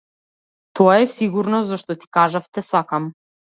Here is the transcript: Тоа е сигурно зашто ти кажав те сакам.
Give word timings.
Тоа 0.79 0.95
е 1.03 1.05
сигурно 1.17 1.61
зашто 1.69 1.93
ти 2.01 2.07
кажав 2.19 2.51
те 2.53 2.61
сакам. 2.73 3.13